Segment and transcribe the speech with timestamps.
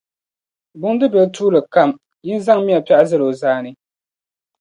[0.81, 1.89] buŋdibbil’ tuuli kam,
[2.25, 3.71] yin’ zaŋmiya piɛɣu zal’ o zaani.